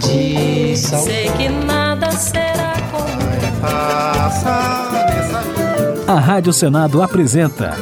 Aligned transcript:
de 0.00 0.76
sal. 0.76 1.02
Sei 1.02 1.30
que 1.30 1.48
nada 1.48 2.10
será 2.12 2.74
como 2.90 3.16
A 6.08 6.20
Rádio 6.20 6.52
Senado 6.52 7.02
apresenta 7.02 7.76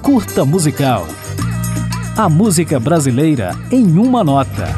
Curta 0.00 0.44
Musical. 0.44 1.06
A 2.16 2.28
música 2.28 2.78
brasileira 2.78 3.52
em 3.70 3.98
uma 3.98 4.22
nota. 4.22 4.68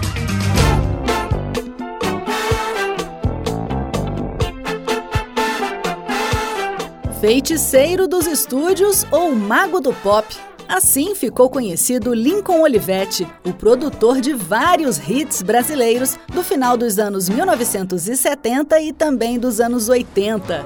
Feiticeiro 7.20 8.06
dos 8.06 8.26
estúdios 8.26 9.06
ou 9.11 9.34
Mago 9.34 9.80
do 9.80 9.92
Pop. 9.92 10.26
Assim 10.69 11.15
ficou 11.15 11.49
conhecido 11.51 12.15
Lincoln 12.15 12.62
Olivetti, 12.62 13.27
o 13.45 13.53
produtor 13.53 14.21
de 14.21 14.33
vários 14.33 14.99
hits 14.99 15.43
brasileiros 15.43 16.18
do 16.32 16.43
final 16.43 16.77
dos 16.77 16.99
anos 16.99 17.29
1970 17.29 18.81
e 18.81 18.93
também 18.93 19.39
dos 19.39 19.61
anos 19.61 19.89
80. 19.89 20.64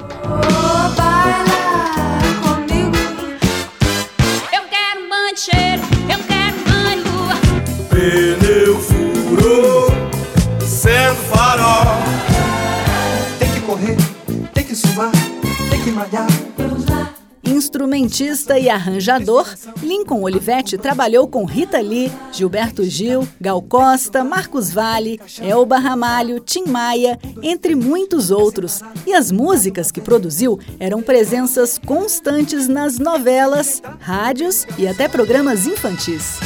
Eu 4.52 4.62
quero 4.70 5.08
mancheiro, 5.08 5.82
eu 6.08 6.18
quero 6.26 6.56
manho. 6.68 7.04
Pneu 7.90 8.78
furou, 8.80 9.88
certo 10.66 11.16
farol. 11.30 11.98
Tem 13.38 13.50
que 13.50 13.60
correr, 13.60 13.96
tem 14.54 14.64
que 14.64 14.74
suar, 14.74 15.10
tem 15.70 15.82
que 15.82 15.90
malhar. 15.90 16.47
Instrumentista 17.78 18.58
e 18.58 18.68
arranjador, 18.68 19.46
Lincoln 19.80 20.20
Olivetti 20.22 20.76
trabalhou 20.76 21.28
com 21.28 21.44
Rita 21.44 21.80
Lee, 21.80 22.10
Gilberto 22.32 22.82
Gil, 22.82 23.26
Gal 23.40 23.62
Costa, 23.62 24.24
Marcos 24.24 24.72
Valle, 24.72 25.20
Elba 25.40 25.78
Ramalho, 25.78 26.40
Tim 26.40 26.64
Maia, 26.64 27.16
entre 27.40 27.76
muitos 27.76 28.32
outros. 28.32 28.82
E 29.06 29.14
as 29.14 29.30
músicas 29.30 29.92
que 29.92 30.00
produziu 30.00 30.58
eram 30.80 31.00
presenças 31.00 31.78
constantes 31.78 32.66
nas 32.66 32.98
novelas, 32.98 33.80
rádios 34.00 34.66
e 34.76 34.88
até 34.88 35.06
programas 35.06 35.64
infantis. 35.64 36.40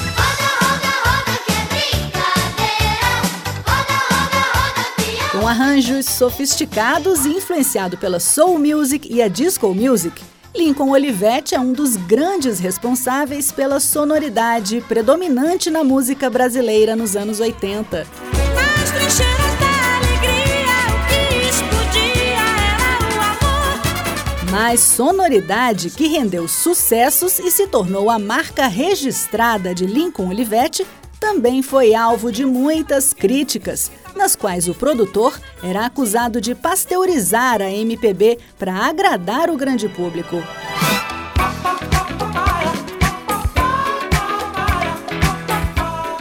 Com 5.32 5.48
arranjos 5.48 6.04
sofisticados 6.04 7.24
e 7.24 7.30
influenciado 7.30 7.96
pela 7.96 8.20
soul 8.20 8.58
music 8.58 9.10
e 9.10 9.22
a 9.22 9.28
disco 9.28 9.72
music, 9.74 10.22
Lincoln 10.54 10.90
Olivetti 10.90 11.54
é 11.54 11.60
um 11.60 11.72
dos 11.72 11.96
grandes 11.96 12.58
responsáveis 12.58 13.50
pela 13.50 13.80
sonoridade 13.80 14.82
predominante 14.86 15.70
na 15.70 15.82
música 15.82 16.28
brasileira 16.28 16.94
nos 16.94 17.16
anos 17.16 17.40
80. 17.40 18.06
Nas 18.54 18.90
trincheiras 18.90 19.58
da 19.58 19.96
alegria, 19.96 20.76
o 20.92 20.98
que 21.08 21.48
explodia 21.48 22.38
era 22.68 23.00
o 23.00 23.20
amor. 23.30 24.50
Mas 24.50 24.80
sonoridade 24.80 25.88
que 25.88 26.06
rendeu 26.06 26.46
sucessos 26.46 27.38
e 27.38 27.50
se 27.50 27.66
tornou 27.66 28.10
a 28.10 28.18
marca 28.18 28.66
registrada 28.66 29.74
de 29.74 29.86
Lincoln 29.86 30.28
Olivetti 30.28 30.86
também 31.18 31.62
foi 31.62 31.94
alvo 31.94 32.30
de 32.32 32.44
muitas 32.44 33.14
críticas, 33.14 33.90
nas 34.22 34.36
quais 34.36 34.68
o 34.68 34.74
produtor 34.74 35.36
era 35.64 35.84
acusado 35.84 36.40
de 36.40 36.54
pasteurizar 36.54 37.60
a 37.60 37.68
MPB 37.68 38.38
para 38.56 38.72
agradar 38.72 39.50
o 39.50 39.56
grande 39.56 39.88
público. 39.88 40.36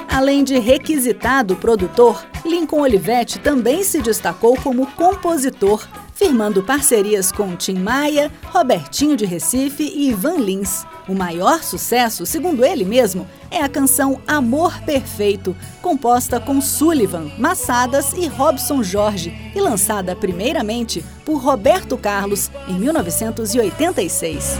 Além 0.09 0.43
de 0.43 0.57
requisitado 0.57 1.55
produtor, 1.55 2.25
Lincoln 2.51 2.81
Olivetti 2.81 3.39
também 3.39 3.81
se 3.81 4.01
destacou 4.01 4.57
como 4.57 4.85
compositor, 4.85 5.87
firmando 6.13 6.61
parcerias 6.61 7.31
com 7.31 7.55
Tim 7.55 7.75
Maia, 7.75 8.29
Robertinho 8.47 9.15
de 9.15 9.25
Recife 9.25 9.83
e 9.83 10.09
Ivan 10.09 10.35
Lins. 10.35 10.85
O 11.07 11.15
maior 11.15 11.63
sucesso, 11.63 12.25
segundo 12.25 12.65
ele 12.65 12.83
mesmo, 12.83 13.25
é 13.49 13.61
a 13.61 13.69
canção 13.69 14.21
Amor 14.27 14.77
Perfeito, 14.81 15.55
composta 15.81 16.41
com 16.41 16.59
Sullivan, 16.59 17.31
Massadas 17.37 18.11
e 18.13 18.27
Robson 18.27 18.83
Jorge 18.83 19.33
e 19.55 19.59
lançada 19.61 20.13
primeiramente 20.13 21.03
por 21.23 21.37
Roberto 21.37 21.97
Carlos 21.97 22.51
em 22.67 22.73
1986. 22.73 24.57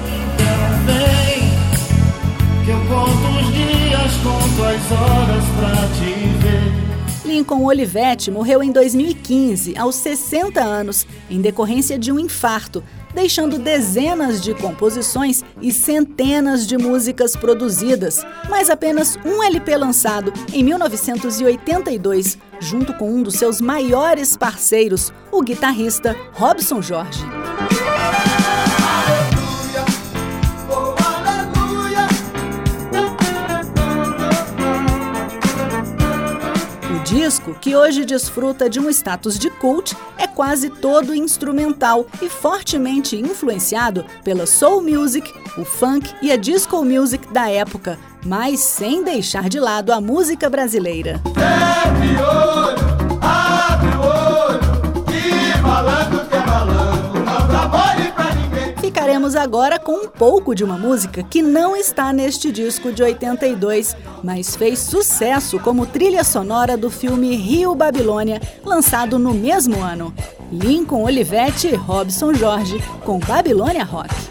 Vem, 0.86 2.64
que 2.64 2.72
eu 2.72 2.80
conto 2.88 3.28
os 3.38 3.54
dias, 3.54 4.14
conto 4.24 4.64
as 4.64 4.92
horas 4.94 5.44
pra 5.60 5.88
te 5.98 6.14
ver. 6.40 6.91
Lincoln 7.32 7.64
Olivetti 7.64 8.30
morreu 8.30 8.62
em 8.62 8.74
2015, 8.74 9.78
aos 9.78 9.96
60 9.96 10.62
anos, 10.62 11.08
em 11.30 11.40
decorrência 11.40 11.98
de 11.98 12.12
um 12.12 12.20
infarto, 12.20 12.84
deixando 13.16 13.58
dezenas 13.58 14.42
de 14.42 14.54
composições 14.54 15.42
e 15.62 15.72
centenas 15.72 16.68
de 16.68 16.78
músicas 16.78 17.34
produzidas, 17.34 18.26
mas 18.50 18.70
apenas 18.70 19.18
um 19.24 19.42
LP 19.42 19.78
lançado 19.78 20.34
em 20.52 20.62
1982, 20.62 22.38
junto 22.60 22.94
com 22.96 23.10
um 23.10 23.24
dos 23.24 23.36
seus 23.36 23.62
maiores 23.62 24.36
parceiros, 24.36 25.14
o 25.32 25.42
guitarrista 25.42 26.14
Robson 26.34 26.82
Jorge. 26.82 27.24
Disco, 37.02 37.56
que 37.60 37.76
hoje 37.76 38.06
desfruta 38.06 38.70
de 38.70 38.80
um 38.80 38.90
status 38.90 39.38
de 39.38 39.50
cult, 39.50 39.96
é 40.18 40.28
quase 40.28 40.70
todo 40.70 41.14
instrumental 41.14 42.06
e 42.22 42.30
fortemente 42.30 43.16
influenciado 43.16 44.06
pela 44.24 44.46
soul 44.46 44.82
music, 44.82 45.34
o 45.58 45.66
funk 45.66 46.14
e 46.22 46.32
a 46.32 46.38
disco 46.38 46.84
music 46.86 47.32
da 47.34 47.50
época, 47.50 47.98
mas 48.26 48.60
sem 48.60 49.04
deixar 49.04 49.50
de 49.50 49.60
lado 49.60 49.92
a 49.92 50.00
música 50.00 50.50
brasileira. 50.50 51.20
Abre 51.36 52.10
olho, 52.18 53.20
abre 53.22 53.98
olho, 53.98 55.04
que 55.06 55.62
malandro, 55.62 56.21
Agora 59.36 59.80
com 59.80 60.06
um 60.06 60.08
pouco 60.08 60.54
de 60.54 60.64
uma 60.64 60.78
música 60.78 61.24
que 61.24 61.42
não 61.42 61.76
está 61.76 62.12
neste 62.12 62.52
disco 62.52 62.92
de 62.92 63.04
82, 63.04 63.96
mas 64.24 64.56
fez 64.56 64.80
sucesso 64.80 65.60
como 65.60 65.86
trilha 65.86 66.24
sonora 66.24 66.76
do 66.76 66.90
filme 66.90 67.36
Rio 67.36 67.76
Babilônia, 67.76 68.42
lançado 68.64 69.20
no 69.20 69.34
mesmo 69.34 69.82
ano. 69.82 70.14
Lincoln 70.52 71.04
Olivetti 71.04 71.68
e 71.68 71.76
Robson 71.76 72.34
Jorge 72.34 72.84
com 73.06 73.20
Babilônia 73.20 73.84
Rock. 73.84 74.31